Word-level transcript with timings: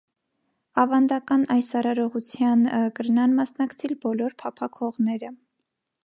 Աւանդական 0.83 1.43
այս 1.55 1.67
արարողութեան 1.81 2.63
կրնան 2.99 3.35
մասնակցիլ 3.39 3.93
բոլոր 4.07 4.35
փափաքողները։ 4.45 5.31